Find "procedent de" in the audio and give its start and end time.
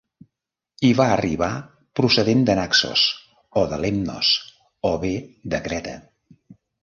1.99-2.55